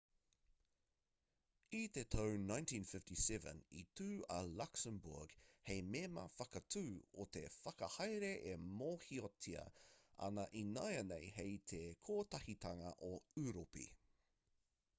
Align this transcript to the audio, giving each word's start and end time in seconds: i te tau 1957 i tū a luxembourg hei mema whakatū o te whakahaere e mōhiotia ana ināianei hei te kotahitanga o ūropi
i 1.79 1.81
te 1.95 2.03
tau 2.13 2.29
1957 2.43 3.51
i 3.81 3.83
tū 3.99 4.05
a 4.35 4.37
luxembourg 4.61 5.35
hei 5.67 5.83
mema 5.95 6.23
whakatū 6.39 6.83
o 7.23 7.27
te 7.37 7.43
whakahaere 7.57 8.31
e 8.53 8.55
mōhiotia 8.81 9.65
ana 10.29 10.47
ināianei 10.63 11.29
hei 11.37 11.55
te 11.73 11.83
kotahitanga 12.09 12.95
o 13.11 13.13
ūropi 13.45 13.87